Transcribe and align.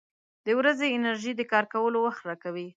•د 0.45 0.47
ورځې 0.59 0.87
انرژي 0.97 1.31
د 1.35 1.41
کار 1.51 1.65
کولو 1.73 1.97
وخت 2.05 2.21
راکوي. 2.29 2.67